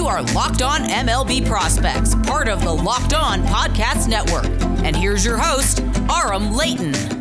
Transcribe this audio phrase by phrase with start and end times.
[0.00, 4.46] You are Locked On MLB Prospects, part of the Locked On Podcast Network.
[4.82, 7.19] And here's your host, Aram Leighton.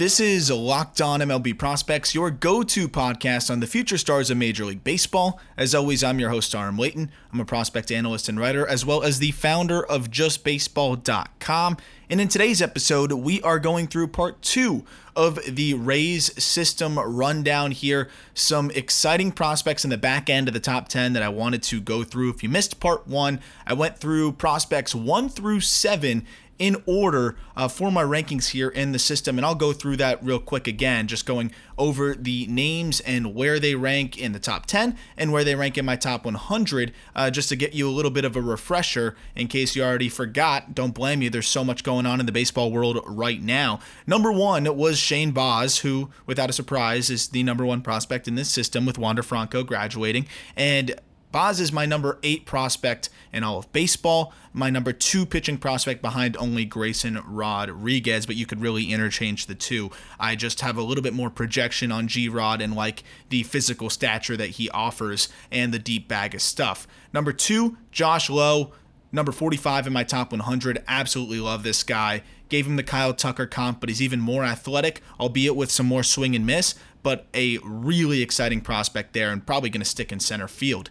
[0.00, 4.38] This is Locked On MLB Prospects, your go to podcast on the future stars of
[4.38, 5.38] Major League Baseball.
[5.58, 7.10] As always, I'm your host, Aram Leighton.
[7.30, 11.76] I'm a prospect analyst and writer, as well as the founder of JustBaseball.com.
[12.08, 17.72] And in today's episode, we are going through part two of the Rays system rundown
[17.72, 18.08] here.
[18.32, 21.78] Some exciting prospects in the back end of the top 10 that I wanted to
[21.78, 22.30] go through.
[22.30, 26.24] If you missed part one, I went through prospects one through seven
[26.60, 29.38] in order uh, for my rankings here in the system.
[29.38, 33.58] And I'll go through that real quick again, just going over the names and where
[33.58, 37.30] they rank in the top 10 and where they rank in my top 100, uh,
[37.30, 40.74] just to get you a little bit of a refresher in case you already forgot.
[40.74, 41.30] Don't blame you.
[41.30, 43.80] There's so much going on in the baseball world right now.
[44.06, 48.34] Number one was Shane Baz, who, without a surprise, is the number one prospect in
[48.34, 50.26] this system with Wander Franco graduating.
[50.54, 50.94] And
[51.32, 56.02] Baz is my number eight prospect in all of baseball, my number two pitching prospect
[56.02, 59.90] behind only Grayson Rodriguez, but you could really interchange the two.
[60.18, 63.90] I just have a little bit more projection on G Rod and like the physical
[63.90, 66.88] stature that he offers and the deep bag of stuff.
[67.12, 68.72] Number two, Josh Lowe,
[69.12, 70.82] number 45 in my top 100.
[70.88, 72.22] Absolutely love this guy.
[72.48, 76.02] Gave him the Kyle Tucker comp, but he's even more athletic, albeit with some more
[76.02, 80.18] swing and miss, but a really exciting prospect there and probably going to stick in
[80.18, 80.90] center field.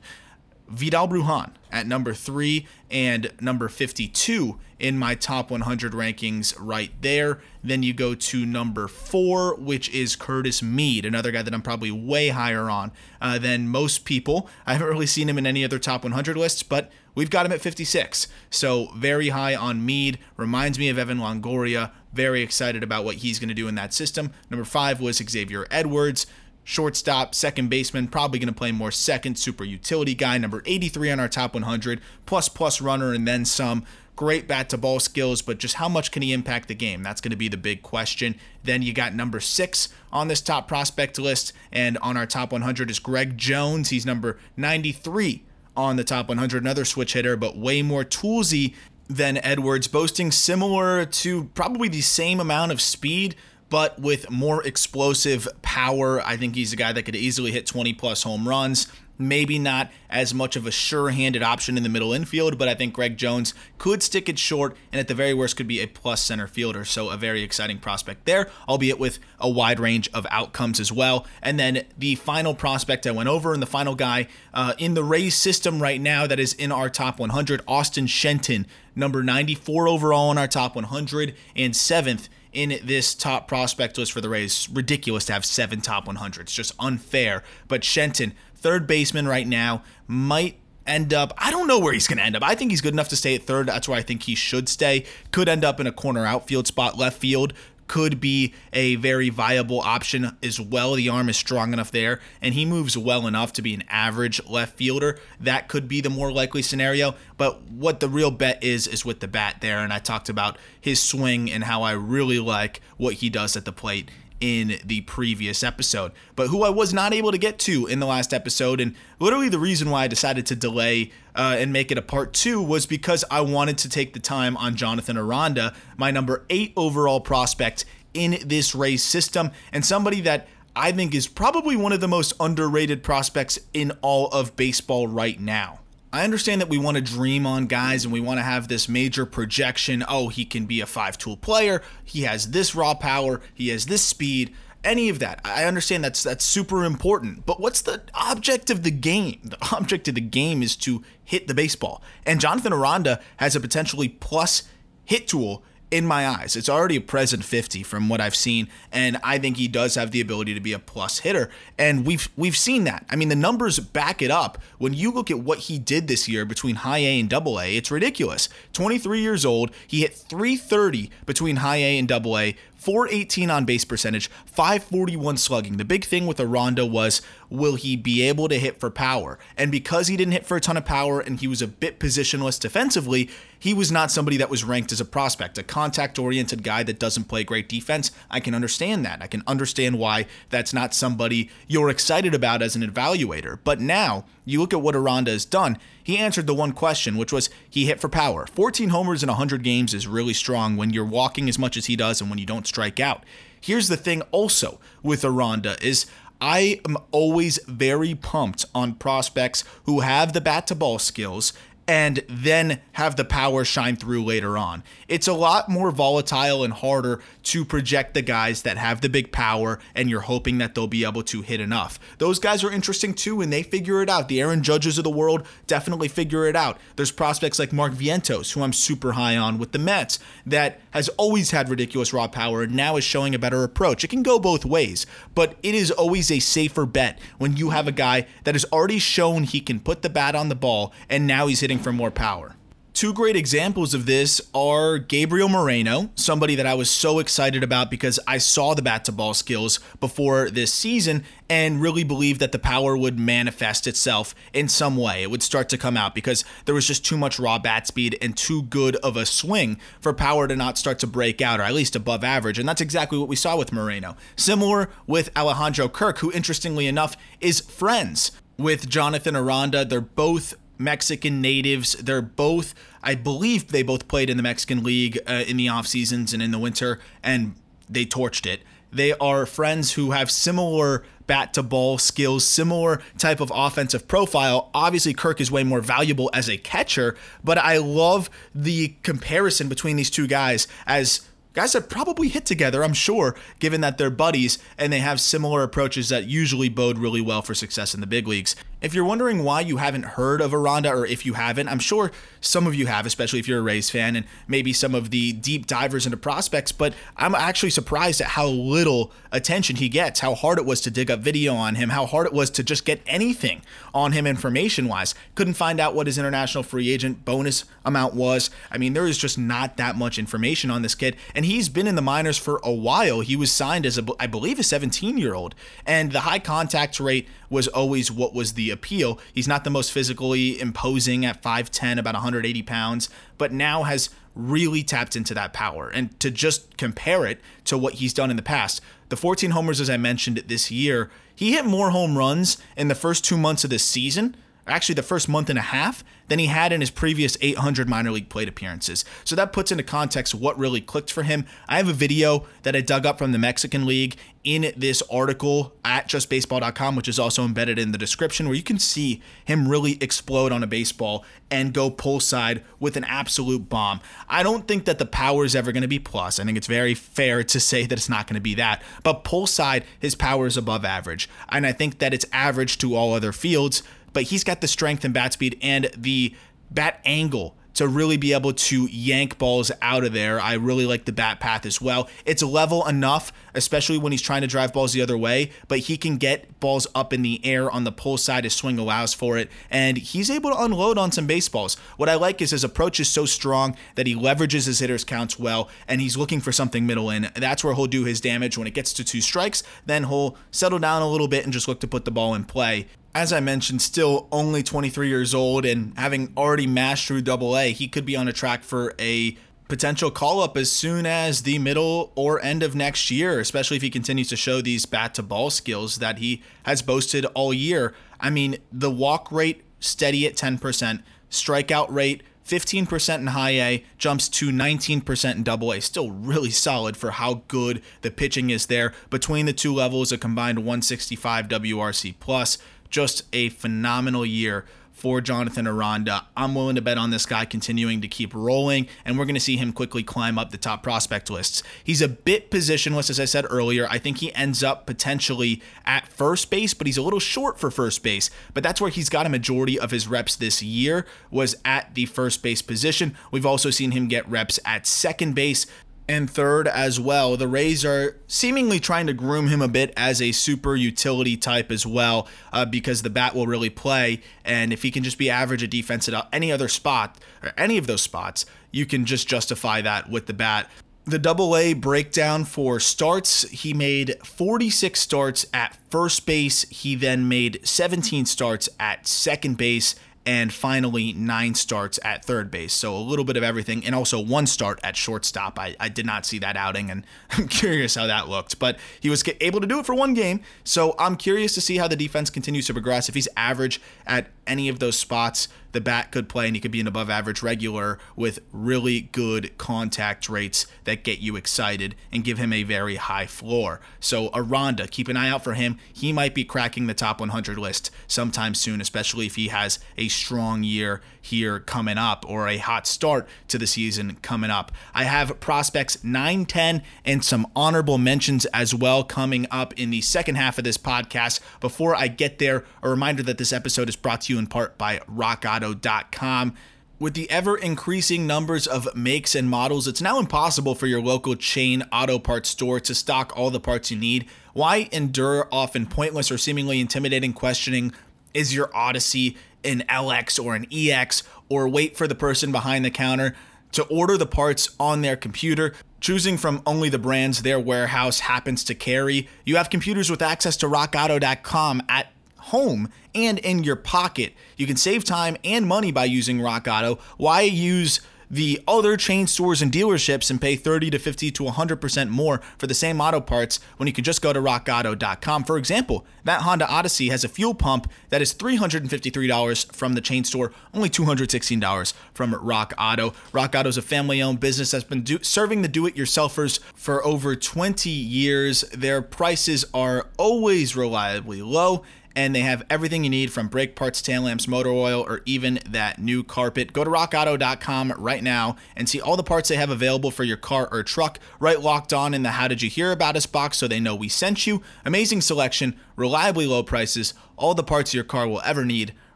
[0.69, 7.41] Vidal Brujan at number three and number 52 in my top 100 rankings right there.
[7.63, 11.91] Then you go to number four, which is Curtis Mead, another guy that I'm probably
[11.91, 14.49] way higher on uh, than most people.
[14.65, 17.51] I haven't really seen him in any other top 100 lists, but we've got him
[17.51, 18.27] at 56.
[18.49, 20.17] So very high on Mead.
[20.37, 21.91] Reminds me of Evan Longoria.
[22.13, 24.31] Very excited about what he's going to do in that system.
[24.49, 26.25] Number five was Xavier Edwards
[26.69, 31.19] shortstop, second baseman, probably going to play more second, super utility guy, number 83 on
[31.19, 33.83] our top 100, plus plus runner, and then some.
[34.15, 37.01] Great bat to ball skills, but just how much can he impact the game?
[37.01, 38.35] That's going to be the big question.
[38.63, 42.91] Then you got number six on this top prospect list, and on our top 100
[42.91, 43.89] is Greg Jones.
[43.89, 48.75] He's number 93 on the top 100, another switch hitter, but way more toolsy
[49.07, 53.35] than Edwards, boasting similar to probably the same amount of speed,
[53.69, 56.21] but with more explosive power.
[56.21, 58.87] I think he's a guy that could easily hit 20 plus home runs.
[59.21, 62.73] Maybe not as much of a sure handed option in the middle infield, but I
[62.73, 65.87] think Greg Jones could stick it short and at the very worst could be a
[65.87, 66.85] plus center fielder.
[66.85, 71.27] So a very exciting prospect there, albeit with a wide range of outcomes as well.
[71.41, 75.03] And then the final prospect I went over and the final guy uh, in the
[75.03, 80.31] Rays system right now that is in our top 100, Austin Shenton, number 94 overall
[80.31, 84.69] in our top 100 and seventh in this top prospect list for the Rays.
[84.69, 87.43] Ridiculous to have seven top 100s, just unfair.
[87.67, 91.33] But Shenton, third baseman right now, might end up.
[91.37, 92.43] I don't know where he's going to end up.
[92.43, 93.67] I think he's good enough to stay at third.
[93.67, 95.05] That's where I think he should stay.
[95.31, 97.53] Could end up in a corner outfield spot, left field
[97.89, 100.93] could be a very viable option as well.
[100.93, 104.39] The arm is strong enough there, and he moves well enough to be an average
[104.47, 105.19] left fielder.
[105.41, 107.15] That could be the more likely scenario.
[107.35, 109.79] But what the real bet is, is with the bat there.
[109.79, 113.65] And I talked about his swing and how I really like what he does at
[113.65, 117.87] the plate in the previous episode, but who I was not able to get to
[117.87, 118.79] in the last episode.
[118.79, 122.33] And literally, the reason why I decided to delay uh, and make it a part
[122.33, 126.73] two was because I wanted to take the time on Jonathan Aranda, my number eight
[126.75, 131.99] overall prospect in this Rays system, and somebody that I think is probably one of
[131.99, 135.79] the most underrated prospects in all of baseball right now.
[136.11, 138.89] I understand that we want to dream on guys and we want to have this
[138.89, 140.03] major projection.
[140.07, 141.83] Oh, he can be a five tool player.
[142.03, 143.41] He has this raw power.
[143.53, 144.53] He has this speed.
[144.83, 145.41] Any of that.
[145.43, 147.45] I understand that's that's super important.
[147.45, 149.39] But what's the object of the game?
[149.43, 152.01] The object of the game is to hit the baseball.
[152.25, 154.63] And Jonathan Aranda has a potentially plus
[155.05, 156.55] hit tool in my eyes.
[156.55, 160.11] It's already a present 50 from what I've seen and I think he does have
[160.11, 163.05] the ability to be a plus hitter and we've we've seen that.
[163.09, 164.59] I mean the numbers back it up.
[164.77, 167.75] When you look at what he did this year between high A and double A,
[167.75, 168.49] it's ridiculous.
[168.73, 173.83] 23 years old, he hit 330 between high A and double A, 418 on base
[173.83, 175.77] percentage, 541 slugging.
[175.77, 179.37] The big thing with Aranda was will he be able to hit for power?
[179.57, 181.99] And because he didn't hit for a ton of power and he was a bit
[181.99, 186.63] positionless defensively, he was not somebody that was ranked as a prospect, a contact oriented
[186.63, 188.11] guy that doesn't play great defense.
[188.31, 189.21] I can understand that.
[189.21, 193.59] I can understand why that's not somebody you're excited about as an evaluator.
[193.63, 195.77] But now you look at what Aranda has done.
[196.01, 198.47] He answered the one question, which was he hit for power.
[198.47, 201.95] 14 homers in 100 games is really strong when you're walking as much as he
[201.95, 203.23] does and when you don't strike out.
[203.59, 206.05] Here's the thing also with Aranda is
[206.41, 211.51] I am always very pumped on prospects who have the bat to ball skills
[211.89, 214.83] and then have the power shine through later on.
[215.07, 219.31] It's a lot more volatile and harder to project the guys that have the big
[219.31, 221.99] power and you're hoping that they'll be able to hit enough.
[222.19, 224.27] Those guys are interesting too and they figure it out.
[224.27, 226.77] The Aaron Judges of the world definitely figure it out.
[226.95, 231.09] There's prospects like Mark Vientos, who I'm super high on with the Mets, that has
[231.17, 234.03] always had ridiculous raw power and now is showing a better approach.
[234.03, 237.87] It can go both ways, but it is always a safer bet when you have
[237.87, 241.25] a guy that has already shown he can put the bat on the ball and
[241.25, 242.55] now he's hitting for more power.
[242.99, 247.89] Two great examples of this are Gabriel Moreno, somebody that I was so excited about
[247.89, 252.51] because I saw the bat to ball skills before this season and really believed that
[252.51, 255.23] the power would manifest itself in some way.
[255.23, 258.17] It would start to come out because there was just too much raw bat speed
[258.21, 261.63] and too good of a swing for power to not start to break out or
[261.63, 262.59] at least above average.
[262.59, 264.17] And that's exactly what we saw with Moreno.
[264.35, 269.85] Similar with Alejandro Kirk, who interestingly enough is friends with Jonathan Aranda.
[269.85, 271.93] They're both Mexican natives.
[271.93, 272.73] They're both,
[273.03, 276.41] I believe, they both played in the Mexican League uh, in the off seasons and
[276.41, 277.53] in the winter, and
[277.87, 278.61] they torched it.
[278.91, 284.71] They are friends who have similar bat to ball skills, similar type of offensive profile.
[284.73, 289.95] Obviously, Kirk is way more valuable as a catcher, but I love the comparison between
[289.95, 291.21] these two guys as
[291.53, 295.61] guys that probably hit together, I'm sure, given that they're buddies and they have similar
[295.61, 298.55] approaches that usually bode really well for success in the big leagues.
[298.81, 302.13] If you're wondering why you haven't heard of Aranda, or if you haven't, I'm sure
[302.39, 305.33] some of you have, especially if you're a Rays fan, and maybe some of the
[305.33, 310.33] deep divers into prospects, but I'm actually surprised at how little attention he gets, how
[310.33, 312.85] hard it was to dig up video on him, how hard it was to just
[312.85, 313.61] get anything
[313.93, 315.13] on him information wise.
[315.35, 318.49] Couldn't find out what his international free agent bonus amount was.
[318.71, 321.85] I mean, there is just not that much information on this kid, and he's been
[321.85, 323.19] in the minors for a while.
[323.19, 325.53] He was signed as, a, I believe, a 17 year old,
[325.85, 329.19] and the high contact rate was always what was the appeal.
[329.33, 334.83] He's not the most physically imposing at 5'10, about 180 pounds, but now has really
[334.83, 335.89] tapped into that power.
[335.89, 339.81] And to just compare it to what he's done in the past, the 14 homers,
[339.81, 343.63] as I mentioned this year, he hit more home runs in the first two months
[343.63, 344.35] of this season
[344.69, 348.11] actually the first month and a half than he had in his previous 800 minor
[348.11, 349.03] league plate appearances.
[349.23, 351.45] So that puts into context what really clicked for him.
[351.67, 355.73] I have a video that I dug up from the Mexican League in this article
[355.83, 359.97] at justbaseball.com, which is also embedded in the description, where you can see him really
[360.01, 363.99] explode on a baseball and go pull side with an absolute bomb.
[364.29, 366.39] I don't think that the power is ever going to be plus.
[366.39, 368.81] I think it's very fair to say that it's not going to be that.
[369.03, 371.27] But pull side, his power is above average.
[371.49, 373.83] And I think that it's average to all other fields
[374.13, 376.35] but he's got the strength and bat speed and the
[376.71, 380.37] bat angle to really be able to yank balls out of there.
[380.41, 382.09] I really like the bat path as well.
[382.25, 385.95] It's level enough, especially when he's trying to drive balls the other way, but he
[385.95, 388.43] can get balls up in the air on the pull side.
[388.43, 391.75] His swing allows for it, and he's able to unload on some baseballs.
[391.95, 395.39] What I like is his approach is so strong that he leverages his hitters' counts
[395.39, 397.29] well, and he's looking for something middle in.
[397.33, 398.57] That's where he'll do his damage.
[398.57, 401.69] When it gets to two strikes, then he'll settle down a little bit and just
[401.69, 405.65] look to put the ball in play as I mentioned, still only 23 years old
[405.65, 409.35] and having already mashed through double A, he could be on a track for a
[409.67, 413.83] potential call up as soon as the middle or end of next year, especially if
[413.83, 417.93] he continues to show these bat to ball skills that he has boasted all year.
[418.19, 424.27] I mean, the walk rate steady at 10%, strikeout rate 15% in high A, jumps
[424.27, 425.79] to 19% in double A.
[425.79, 428.91] Still really solid for how good the pitching is there.
[429.11, 432.57] Between the two levels, a combined 165 WRC plus
[432.89, 434.65] just a phenomenal year
[434.99, 436.27] for Jonathan Aranda.
[436.35, 439.39] I'm willing to bet on this guy continuing to keep rolling, and we're going to
[439.39, 441.63] see him quickly climb up the top prospect lists.
[441.81, 443.87] He's a bit positionless, as I said earlier.
[443.89, 447.71] I think he ends up potentially at first base, but he's a little short for
[447.71, 448.29] first base.
[448.53, 452.05] But that's where he's got a majority of his reps this year was at the
[452.05, 453.15] first base position.
[453.31, 455.65] We've also seen him get reps at second base
[456.09, 457.37] and third as well.
[457.37, 461.71] The Rays are seemingly trying to groom him a bit as a super utility type
[461.71, 464.21] as well, uh, because the bat will really play.
[464.43, 467.77] And if he can just be average at defense at any other spot or any
[467.77, 470.67] of those spots, you can just justify that with the bat.
[471.05, 476.67] The double A breakdown for starts, he made 46 starts at first base.
[476.69, 479.93] He then made 17 starts at second base
[480.29, 482.71] and finally nine starts at third base.
[482.71, 485.57] So a little bit of everything, and also one start at shortstop.
[485.57, 488.59] I, I did not see that outing, and I'm curious how that looked.
[488.59, 491.77] But he was able to do it for one game, so I'm curious to see
[491.77, 493.09] how the defense continues to progress.
[493.09, 496.71] If he's average at any of those spots, the bat could play and he could
[496.71, 502.23] be an above average regular with really good contact rates that get you excited and
[502.23, 503.79] give him a very high floor.
[503.99, 505.77] So, Aranda, keep an eye out for him.
[505.93, 510.07] He might be cracking the top 100 list sometime soon, especially if he has a
[510.07, 514.71] strong year here coming up or a hot start to the season coming up.
[514.93, 520.01] I have prospects 9, 10, and some honorable mentions as well coming up in the
[520.01, 521.39] second half of this podcast.
[521.59, 524.99] Before I get there, a reminder that this episode is brought to in part by
[524.99, 526.55] RockAuto.com.
[526.99, 531.35] With the ever increasing numbers of makes and models, it's now impossible for your local
[531.35, 534.27] chain auto parts store to stock all the parts you need.
[534.53, 537.93] Why endure often pointless or seemingly intimidating questioning?
[538.33, 541.23] Is your Odyssey an LX or an EX?
[541.47, 543.33] Or wait for the person behind the counter
[543.71, 548.63] to order the parts on their computer, choosing from only the brands their warehouse happens
[548.65, 549.27] to carry.
[549.45, 554.33] You have computers with access to rockauto.com at home and in your pocket.
[554.57, 556.99] You can save time and money by using Rock Auto.
[557.17, 562.09] Why use the other chain stores and dealerships and pay 30 to 50 to 100%
[562.09, 565.43] more for the same auto parts when you can just go to rockauto.com.
[565.43, 570.23] For example, that Honda Odyssey has a fuel pump that is $353 from the chain
[570.23, 573.13] store, only $216 from Rock Auto.
[573.33, 576.59] Rock Auto is a family owned business that's been do- serving the do it yourselfers
[576.75, 578.61] for over 20 years.
[578.73, 581.83] Their prices are always reliably low
[582.15, 585.59] and they have everything you need from brake parts, tail lamps, motor oil, or even
[585.69, 586.73] that new carpet.
[586.73, 590.37] Go to rockauto.com right now and see all the parts they have available for your
[590.37, 593.57] car or truck, right locked on in the How Did You Hear About Us box
[593.57, 594.61] so they know we sent you.
[594.85, 598.93] Amazing selection, reliably low prices, all the parts your car will ever need.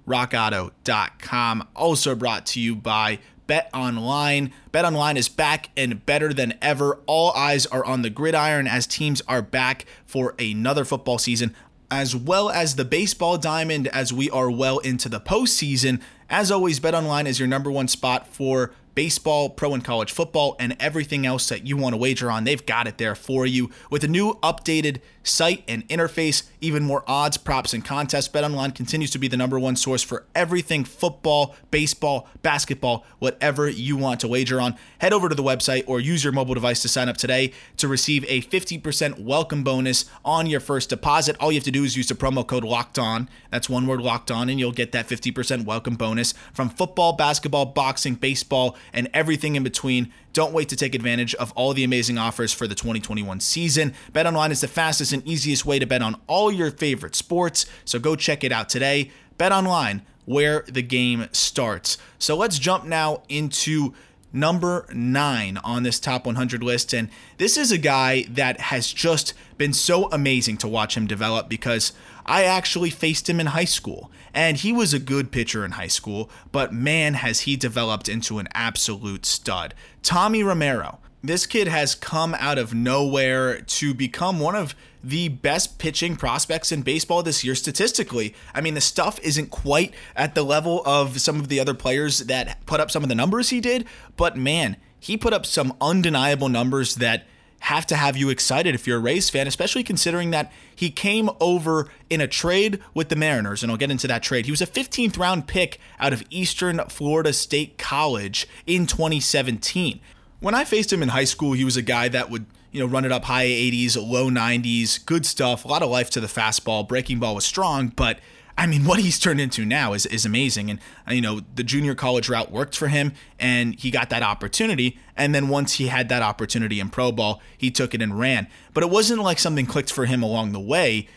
[0.08, 1.68] RockAuto.com.
[1.76, 4.54] Also brought to you by Bet Online.
[4.72, 7.00] Bet Online is back and better than ever.
[7.06, 11.56] All eyes are on the gridiron as teams are back for another football season
[12.00, 16.02] as well as the baseball diamond as we are well into the postseason.
[16.30, 20.76] As always, BetOnline is your number one spot for baseball, pro and college football, and
[20.80, 22.44] everything else that you want to wager on.
[22.44, 27.04] They've got it there for you with a new updated site and interface, even more
[27.08, 28.28] odds, props, and contests.
[28.28, 33.98] BetOnline continues to be the number one source for everything football, baseball, basketball, whatever you
[33.98, 34.76] want to wager on.
[35.00, 37.88] Head over to the website or use your mobile device to sign up today to
[37.88, 41.36] receive a 50% welcome bonus on your first deposit.
[41.40, 43.30] All you have to do is use the promo code locked on.
[43.50, 47.66] That's one word locked on, and you'll get that 50% welcome bonus from football, basketball,
[47.66, 50.12] boxing, baseball, and everything in between.
[50.34, 53.94] Don't wait to take advantage of all the amazing offers for the 2021 season.
[54.12, 58.00] BetOnline is the fastest and easiest way to bet on all your favorite sports, so
[58.00, 59.12] go check it out today.
[59.38, 61.98] BetOnline, where the game starts.
[62.18, 63.94] So let's jump now into
[64.34, 66.94] number nine on this top 100 list.
[66.94, 71.48] And this is a guy that has just been so amazing to watch him develop
[71.48, 71.94] because
[72.26, 74.12] I actually faced him in high school.
[74.34, 78.40] And he was a good pitcher in high school, but man, has he developed into
[78.40, 79.74] an absolute stud.
[80.02, 81.00] Tommy Romero.
[81.26, 86.72] This kid has come out of nowhere to become one of the best pitching prospects
[86.72, 88.34] in baseball this year statistically.
[88.54, 92.20] I mean, the stuff isn't quite at the level of some of the other players
[92.20, 93.86] that put up some of the numbers he did,
[94.18, 97.26] but man, he put up some undeniable numbers that
[97.64, 101.30] have to have you excited if you're a Rays fan, especially considering that he came
[101.40, 104.44] over in a trade with the Mariners, and I'll get into that trade.
[104.44, 110.02] He was a 15th round pick out of Eastern Florida State College in 2017.
[110.42, 112.86] When I faced him in high school, he was a guy that would you know,
[112.86, 116.28] run it up high 80s, low 90s, good stuff, a lot of life to the
[116.28, 116.86] fastball.
[116.86, 118.20] Breaking ball was strong, but
[118.58, 120.70] I mean, what he's turned into now is, is amazing.
[120.70, 120.80] And,
[121.10, 125.00] you know, the junior college route worked for him and he got that opportunity.
[125.18, 128.48] And then once he had that opportunity in pro ball, he took it and ran.
[128.74, 131.08] But it wasn't like something clicked for him along the way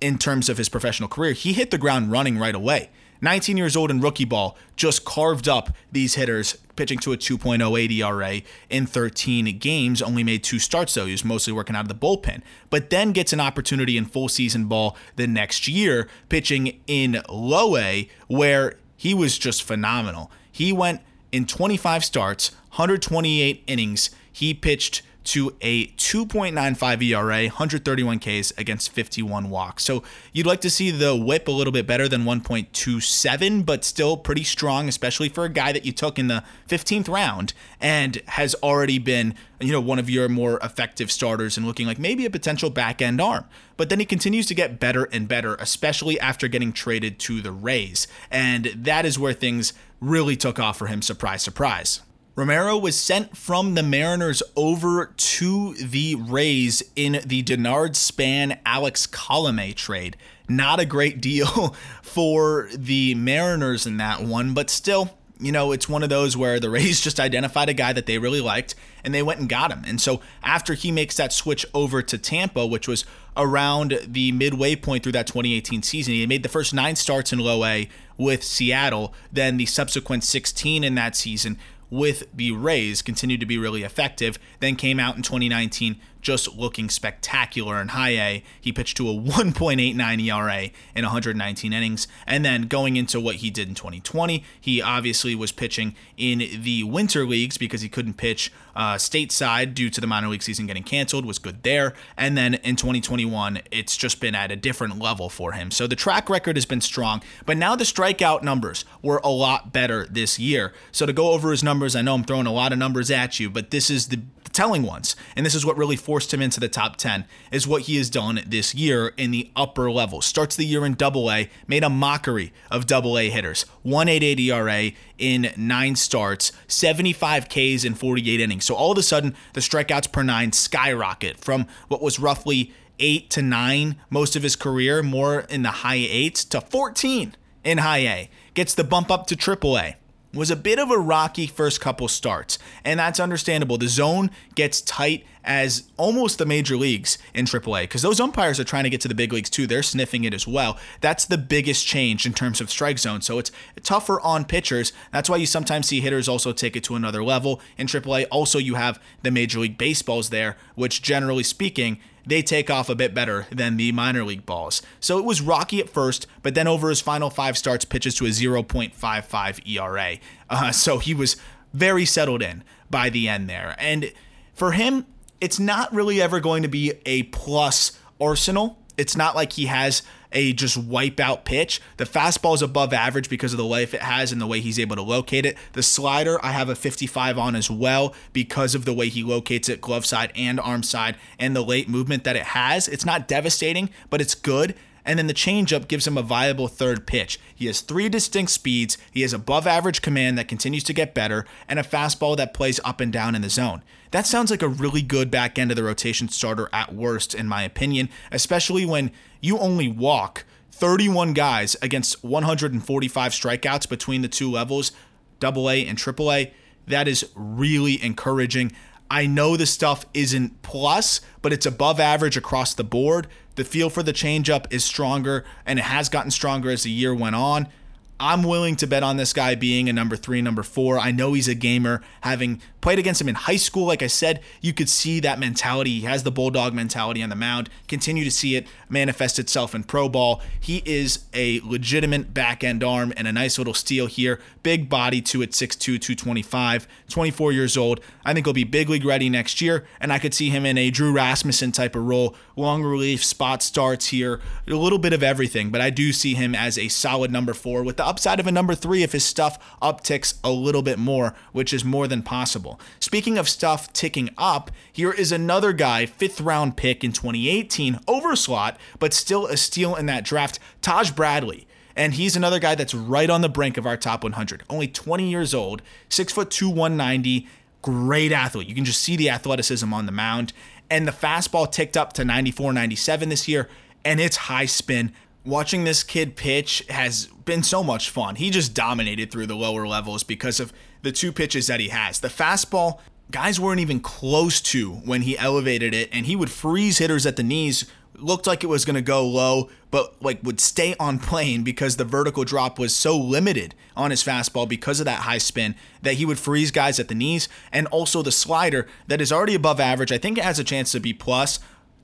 [0.00, 1.32] in terms of his professional career.
[1.32, 2.90] He hit the ground running right away.
[3.20, 7.90] 19 years old in rookie ball, just carved up these hitters, pitching to a 2.08
[7.92, 10.02] ERA in 13 games.
[10.02, 11.06] Only made two starts, though.
[11.06, 12.42] He was mostly working out of the bullpen.
[12.70, 17.76] But then gets an opportunity in full season ball the next year, pitching in low
[17.76, 20.30] A, where he was just phenomenal.
[20.50, 21.00] He went
[21.32, 24.10] in 25 starts, 128 innings.
[24.30, 29.84] He pitched to a 2.95 ERA, 131 Ks against 51 walks.
[29.84, 30.02] So
[30.32, 34.44] you'd like to see the whip a little bit better than 1.27, but still pretty
[34.44, 38.98] strong, especially for a guy that you took in the 15th round and has already
[38.98, 42.70] been, you know, one of your more effective starters and looking like maybe a potential
[42.70, 43.44] back end arm.
[43.76, 47.52] But then he continues to get better and better, especially after getting traded to the
[47.52, 48.06] Rays.
[48.30, 51.02] And that is where things really took off for him.
[51.02, 52.00] Surprise, surprise.
[52.36, 59.06] Romero was sent from the Mariners over to the Rays in the Denard Span Alex
[59.06, 60.18] Colome trade.
[60.46, 65.88] Not a great deal for the Mariners in that one, but still, you know, it's
[65.88, 69.14] one of those where the Rays just identified a guy that they really liked and
[69.14, 69.84] they went and got him.
[69.86, 74.76] And so after he makes that switch over to Tampa, which was around the midway
[74.76, 77.88] point through that 2018 season, he made the first nine starts in low A
[78.18, 81.58] with Seattle, then the subsequent 16 in that season
[81.90, 84.38] with the Rays continued to be really effective.
[84.60, 85.96] Then came out in 2019
[86.26, 88.42] just looking spectacular in high A.
[88.60, 92.08] He pitched to a 1.89 ERA in 119 innings.
[92.26, 96.82] And then going into what he did in 2020, he obviously was pitching in the
[96.82, 100.82] winter leagues because he couldn't pitch uh, stateside due to the minor league season getting
[100.82, 101.94] canceled, was good there.
[102.16, 105.70] And then in 2021, it's just been at a different level for him.
[105.70, 109.72] So the track record has been strong, but now the strikeout numbers were a lot
[109.72, 110.72] better this year.
[110.90, 113.38] So to go over his numbers, I know I'm throwing a lot of numbers at
[113.38, 114.22] you, but this is the
[114.56, 115.14] telling ones.
[115.36, 118.08] And this is what really forced him into the top 10 is what he has
[118.08, 120.22] done this year in the upper level.
[120.22, 123.66] Starts the year in double A, made a mockery of double A hitters.
[123.82, 128.64] 188 ERA in 9 starts, 75 Ks in 48 innings.
[128.64, 133.28] So all of a sudden the strikeouts per 9 skyrocket from what was roughly 8
[133.30, 137.98] to 9 most of his career, more in the high 8s to 14 in high
[137.98, 138.30] A.
[138.54, 139.96] Gets the bump up to triple A
[140.36, 143.78] was a bit of a rocky first couple starts, and that's understandable.
[143.78, 148.64] The zone gets tight as almost the major leagues in AAA because those umpires are
[148.64, 149.66] trying to get to the big leagues too.
[149.66, 150.76] They're sniffing it as well.
[151.00, 153.22] That's the biggest change in terms of strike zone.
[153.22, 153.52] So it's
[153.82, 154.92] tougher on pitchers.
[155.12, 158.26] That's why you sometimes see hitters also take it to another level in AAA.
[158.30, 162.94] Also, you have the Major League Baseballs there, which generally speaking, they take off a
[162.94, 164.82] bit better than the minor league balls.
[165.00, 168.26] So it was rocky at first, but then over his final five starts, pitches to
[168.26, 170.16] a 0.55 ERA.
[170.50, 171.36] Uh, so he was
[171.72, 173.76] very settled in by the end there.
[173.78, 174.12] And
[174.54, 175.06] for him,
[175.40, 178.78] it's not really ever going to be a plus arsenal.
[178.96, 181.80] It's not like he has a just wipeout pitch.
[181.96, 184.78] The fastball is above average because of the life it has and the way he's
[184.78, 185.56] able to locate it.
[185.72, 189.68] The slider, I have a 55 on as well because of the way he locates
[189.68, 192.88] it, glove side and arm side, and the late movement that it has.
[192.88, 194.74] It's not devastating, but it's good
[195.06, 197.38] and then the changeup gives him a viable third pitch.
[197.54, 201.46] He has three distinct speeds, he has above average command that continues to get better,
[201.68, 203.82] and a fastball that plays up and down in the zone.
[204.10, 207.48] That sounds like a really good back end of the rotation starter at worst, in
[207.48, 214.50] my opinion, especially when you only walk 31 guys against 145 strikeouts between the two
[214.50, 214.92] levels,
[215.40, 216.52] double A and triple A.
[216.86, 218.72] That is really encouraging.
[219.10, 223.28] I know the stuff isn't plus, but it's above average across the board.
[223.54, 227.14] The feel for the changeup is stronger, and it has gotten stronger as the year
[227.14, 227.68] went on.
[228.18, 230.98] I'm willing to bet on this guy being a number three, number four.
[230.98, 232.02] I know he's a gamer.
[232.22, 236.00] Having played against him in high school, like I said, you could see that mentality.
[236.00, 237.68] He has the bulldog mentality on the mound.
[237.88, 240.40] Continue to see it manifest itself in pro ball.
[240.58, 244.40] He is a legitimate back end arm and a nice little steal here.
[244.62, 248.00] Big body to at 6'2, 225, 24 years old.
[248.24, 250.78] I think he'll be big league ready next year, and I could see him in
[250.78, 252.34] a Drew Rasmussen type of role.
[252.56, 256.54] Long relief, spot starts here, a little bit of everything, but I do see him
[256.54, 259.58] as a solid number four with the upside of a number three if his stuff
[259.82, 262.80] upticks a little bit more, which is more than possible.
[263.00, 268.36] Speaking of stuff ticking up, here is another guy, fifth round pick in 2018, over
[268.36, 271.66] slot, but still a steal in that draft, Taj Bradley.
[271.96, 274.64] And he's another guy that's right on the brink of our top 100.
[274.68, 277.48] Only 20 years old, 6 foot 2, 190,
[277.80, 278.68] great athlete.
[278.68, 280.52] You can just see the athleticism on the mound.
[280.90, 283.68] And the fastball ticked up to 94, 97 this year,
[284.04, 285.12] and it's high spin,
[285.46, 288.36] watching this kid pitch has been so much fun.
[288.36, 292.20] He just dominated through the lower levels because of the two pitches that he has.
[292.20, 292.98] The fastball,
[293.30, 297.36] guys weren't even close to when he elevated it, and he would freeze hitters at
[297.36, 297.86] the knees.
[298.14, 301.96] Looked like it was going to go low, but like would stay on plane because
[301.96, 306.14] the vertical drop was so limited on his fastball because of that high spin that
[306.14, 307.48] he would freeze guys at the knees.
[307.70, 310.12] And also the slider that is already above average.
[310.12, 311.60] I think it has a chance to be plus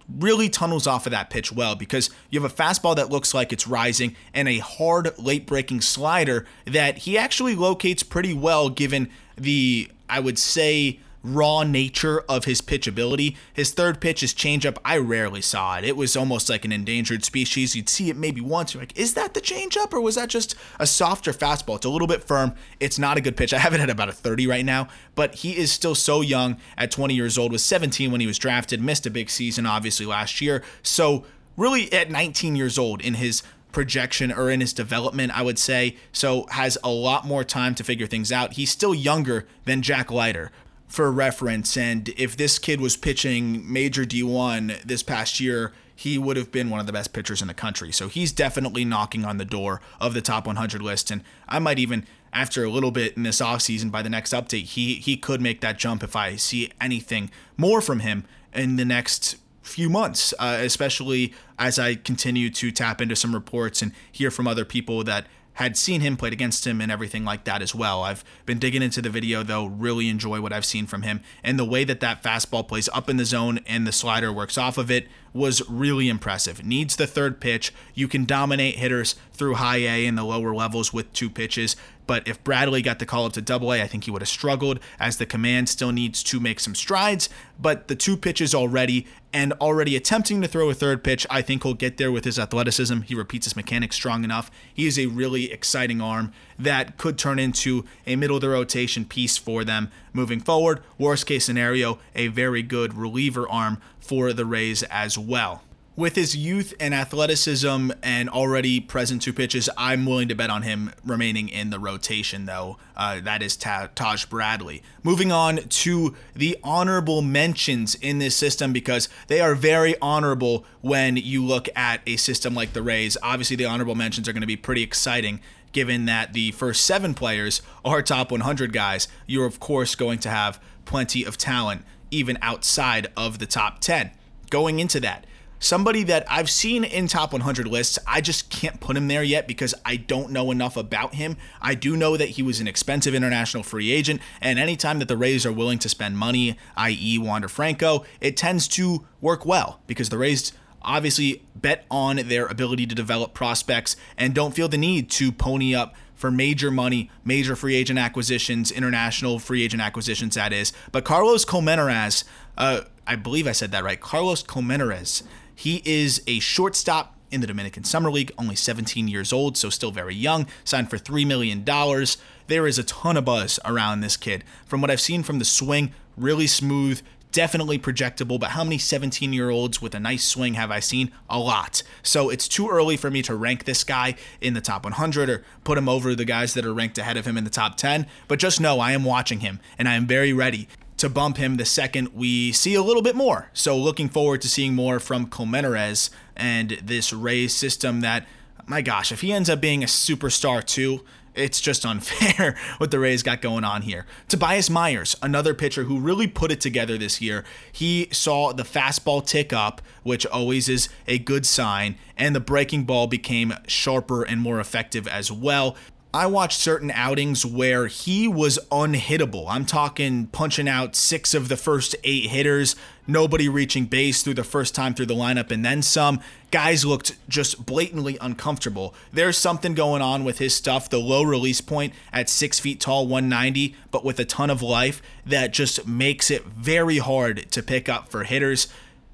[0.08, 3.52] really tunnels off of that pitch well because you have a fastball that looks like
[3.52, 9.10] it's rising and a hard late breaking slider that he actually locates pretty well given
[9.36, 13.36] the I would say raw nature of his pitch ability.
[13.52, 15.84] His third pitch, his changeup, I rarely saw it.
[15.84, 17.76] It was almost like an endangered species.
[17.76, 18.74] You'd see it maybe once.
[18.74, 21.76] You're like, is that the changeup or was that just a softer fastball?
[21.76, 22.54] It's a little bit firm.
[22.80, 23.54] It's not a good pitch.
[23.54, 26.56] I have it at about a 30 right now, but he is still so young
[26.76, 27.52] at 20 years old.
[27.52, 28.82] Was 17 when he was drafted.
[28.82, 30.62] Missed a big season obviously last year.
[30.82, 31.24] So
[31.56, 35.96] really at 19 years old in his projection or in his development, I would say.
[36.12, 38.54] So has a lot more time to figure things out.
[38.54, 40.50] He's still younger than Jack Leiter.
[40.92, 46.36] For reference, and if this kid was pitching major D1 this past year, he would
[46.36, 47.90] have been one of the best pitchers in the country.
[47.92, 51.10] So he's definitely knocking on the door of the top 100 list.
[51.10, 54.64] And I might even, after a little bit in this offseason, by the next update,
[54.64, 58.84] he, he could make that jump if I see anything more from him in the
[58.84, 64.30] next few months, uh, especially as I continue to tap into some reports and hear
[64.30, 67.74] from other people that had seen him played against him and everything like that as
[67.74, 68.02] well.
[68.02, 71.58] I've been digging into the video though, really enjoy what I've seen from him and
[71.58, 74.78] the way that that fastball plays up in the zone and the slider works off
[74.78, 76.64] of it was really impressive.
[76.64, 77.72] Needs the third pitch.
[77.94, 81.76] You can dominate hitters through high A and the lower levels with two pitches.
[82.06, 84.28] But if Bradley got the call up to double A, I think he would have
[84.28, 87.28] struggled as the command still needs to make some strides.
[87.58, 91.62] But the two pitches already and already attempting to throw a third pitch, I think
[91.62, 93.02] he'll get there with his athleticism.
[93.02, 94.50] He repeats his mechanics strong enough.
[94.74, 99.04] He is a really exciting arm that could turn into a middle of the rotation
[99.04, 100.80] piece for them moving forward.
[100.98, 105.62] Worst case scenario, a very good reliever arm for the Rays as well.
[105.94, 110.62] With his youth and athleticism and already present two pitches, I'm willing to bet on
[110.62, 112.78] him remaining in the rotation, though.
[112.96, 114.82] Uh, that is Ta- Taj Bradley.
[115.02, 121.18] Moving on to the honorable mentions in this system because they are very honorable when
[121.18, 123.18] you look at a system like the Rays.
[123.22, 125.40] Obviously, the honorable mentions are going to be pretty exciting
[125.72, 129.08] given that the first seven players are top 100 guys.
[129.26, 134.10] You're, of course, going to have plenty of talent even outside of the top 10.
[134.50, 135.26] Going into that,
[135.62, 137.98] somebody that I've seen in top 100 lists.
[138.06, 141.36] I just can't put him there yet because I don't know enough about him.
[141.60, 145.16] I do know that he was an expensive international free agent, and anytime that the
[145.16, 150.08] Rays are willing to spend money, i.e., Wander Franco, it tends to work well because
[150.08, 150.52] the Rays
[150.84, 155.74] obviously bet on their ability to develop prospects and don't feel the need to pony
[155.74, 160.72] up for major money, major free agent acquisitions, international free agent acquisitions, that is.
[160.92, 162.24] But Carlos Colmenarez,
[162.56, 164.00] uh, I believe I said that right.
[164.00, 165.22] Carlos Colmenarez
[165.54, 169.90] he is a shortstop in the Dominican Summer League, only 17 years old, so still
[169.90, 171.64] very young, signed for $3 million.
[171.64, 174.44] There is a ton of buzz around this kid.
[174.66, 177.00] From what I've seen from the swing, really smooth,
[177.32, 181.10] definitely projectable, but how many 17 year olds with a nice swing have I seen?
[181.28, 181.82] A lot.
[182.02, 185.44] So it's too early for me to rank this guy in the top 100 or
[185.64, 188.06] put him over the guys that are ranked ahead of him in the top 10.
[188.28, 190.68] But just know I am watching him and I am very ready
[190.98, 193.50] to bump him the second we see a little bit more.
[193.52, 198.26] So looking forward to seeing more from Colmenarez and this Rays system that,
[198.66, 201.02] my gosh, if he ends up being a superstar too,
[201.34, 204.06] it's just unfair what the Rays got going on here.
[204.28, 207.44] Tobias Myers, another pitcher who really put it together this year.
[207.70, 212.84] He saw the fastball tick up, which always is a good sign, and the breaking
[212.84, 215.76] ball became sharper and more effective as well.
[216.14, 219.46] I watched certain outings where he was unhittable.
[219.48, 224.44] I'm talking punching out six of the first eight hitters, nobody reaching base through the
[224.44, 226.20] first time through the lineup, and then some.
[226.50, 228.94] Guys looked just blatantly uncomfortable.
[229.10, 233.06] There's something going on with his stuff, the low release point at six feet tall,
[233.06, 237.88] 190, but with a ton of life that just makes it very hard to pick
[237.88, 238.68] up for hitters.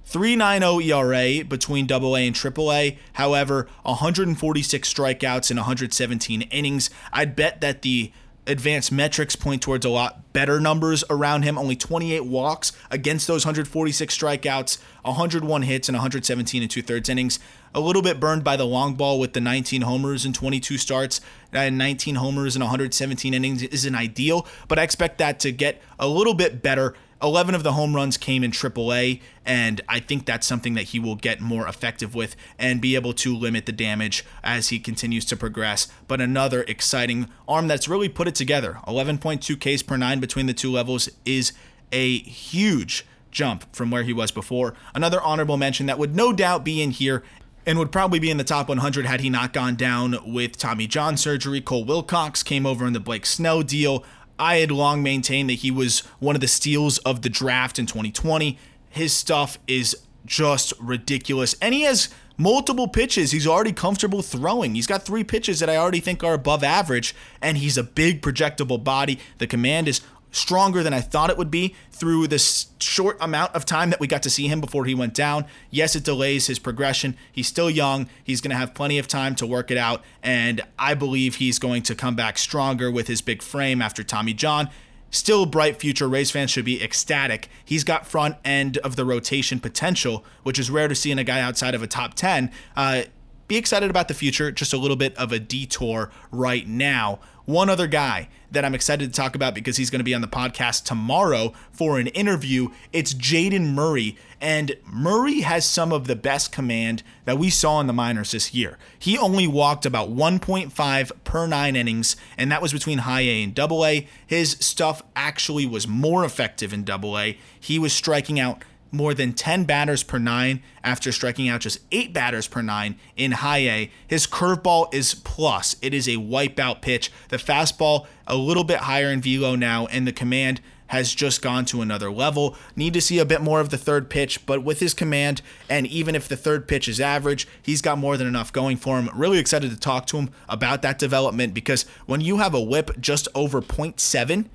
[0.09, 2.97] 3.90 ERA between Double AA and AAA.
[3.15, 6.89] However, 146 strikeouts in 117 innings.
[7.13, 8.11] I'd bet that the
[8.47, 11.59] advanced metrics point towards a lot better numbers around him.
[11.59, 17.39] Only 28 walks against those 146 strikeouts, 101 hits, and 117 and two thirds innings.
[17.75, 21.21] A little bit burned by the long ball with the 19 homers and 22 starts.
[21.53, 26.09] And 19 homers and 117 innings isn't ideal, but I expect that to get a
[26.09, 30.47] little bit better 11 of the home runs came in AAA, and I think that's
[30.47, 34.25] something that he will get more effective with and be able to limit the damage
[34.45, 35.89] as he continues to progress.
[36.07, 40.55] But another exciting arm that's really put it together 11.2 Ks per nine between the
[40.55, 41.53] two levels is
[41.91, 44.75] a huge jump from where he was before.
[44.95, 47.23] Another honorable mention that would no doubt be in here
[47.67, 50.87] and would probably be in the top 100 had he not gone down with Tommy
[50.87, 51.61] John surgery.
[51.61, 54.05] Cole Wilcox came over in the Blake Snell deal.
[54.39, 57.87] I had long maintained that he was one of the steals of the draft in
[57.87, 58.59] 2020.
[58.91, 61.57] His stuff is just ridiculous.
[61.61, 64.75] And he has multiple pitches he's already comfortable throwing.
[64.75, 68.23] He's got three pitches that I already think are above average, and he's a big
[68.23, 69.19] projectable body.
[69.39, 73.65] The command is stronger than I thought it would be through this short amount of
[73.65, 75.47] time that we got to see him before he went down.
[75.71, 77.17] Yes, it delays his progression.
[77.33, 78.09] He's still young.
[78.23, 80.03] He's going to have plenty of time to work it out.
[80.23, 84.35] And I believe he's going to come back stronger with his big frame after Tommy
[84.35, 84.71] John.
[85.11, 86.07] Still bright future.
[86.07, 87.49] Rays fans should be ecstatic.
[87.65, 91.25] He's got front end of the rotation potential, which is rare to see in a
[91.25, 92.51] guy outside of a top 10.
[92.77, 93.03] Uh,
[93.49, 94.53] be excited about the future.
[94.53, 97.19] Just a little bit of a detour right now.
[97.47, 100.21] One other guy that I'm excited to talk about because he's going to be on
[100.21, 102.69] the podcast tomorrow for an interview.
[102.93, 104.19] It's Jayden Murray.
[104.39, 108.53] And Murray has some of the best command that we saw in the minors this
[108.53, 108.77] year.
[108.99, 113.55] He only walked about 1.5 per nine innings, and that was between high A and
[113.55, 114.07] double A.
[114.27, 117.39] His stuff actually was more effective in double A.
[117.59, 122.13] He was striking out more than 10 batters per nine after striking out just eight
[122.13, 123.91] batters per nine in high A.
[124.07, 125.77] His curveball is plus.
[125.83, 127.13] It is a wipeout pitch.
[127.29, 131.65] The fastball a little bit higher in velo now, and the command has just gone
[131.67, 132.57] to another level.
[132.75, 135.87] Need to see a bit more of the third pitch, but with his command, and
[135.87, 139.11] even if the third pitch is average, he's got more than enough going for him.
[139.15, 142.91] Really excited to talk to him about that development because when you have a whip
[142.99, 144.47] just over 0.7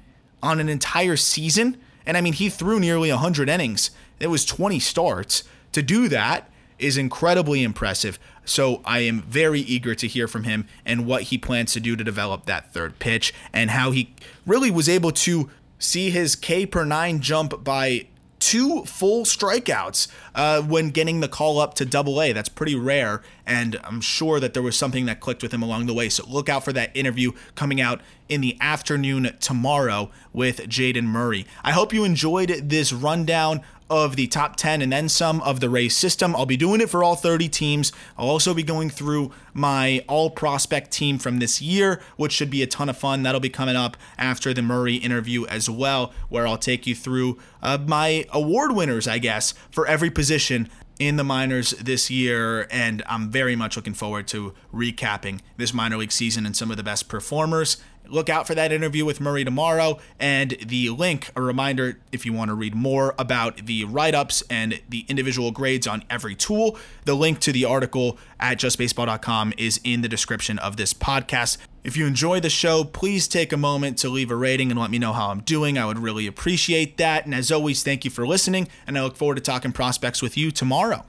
[0.41, 3.91] on an entire season, and I mean, he threw nearly 100 innings
[4.24, 5.44] it was 20 starts.
[5.74, 8.18] To do that is incredibly impressive.
[8.46, 11.96] So I am very eager to hear from him and what he plans to do
[11.96, 14.14] to develop that third pitch and how he
[14.46, 18.08] really was able to see his K per nine jump by
[18.44, 22.34] two full strikeouts uh, when getting the call up to double A.
[22.34, 25.86] That's pretty rare, and I'm sure that there was something that clicked with him along
[25.86, 26.10] the way.
[26.10, 31.46] So look out for that interview coming out in the afternoon tomorrow with Jayden Murray.
[31.64, 33.62] I hope you enjoyed this rundown
[33.93, 36.36] of the top 10 and then some of the Rays system.
[36.36, 37.91] I'll be doing it for all 30 teams.
[38.17, 42.63] I'll also be going through my all prospect team from this year, which should be
[42.63, 43.23] a ton of fun.
[43.23, 47.38] That'll be coming up after the Murray interview as well, where I'll take you through
[47.62, 53.03] uh, my award winners, I guess, for every position in the minors this year, and
[53.08, 56.84] I'm very much looking forward to recapping this minor league season and some of the
[56.84, 57.77] best performers.
[58.08, 62.34] Look out for that interview with Murray tomorrow, and the link, a reminder if you
[62.34, 66.78] want to read more about the write ups and the individual grades on every tool.
[67.06, 71.58] The link to the article at justbaseball.com is in the description of this podcast.
[71.84, 74.92] If you enjoy the show, please take a moment to leave a rating and let
[74.92, 75.78] me know how I'm doing.
[75.78, 77.26] I would really appreciate that.
[77.26, 80.38] And as always, thank you for listening, and I look forward to talking prospects with
[80.38, 81.06] you tomorrow.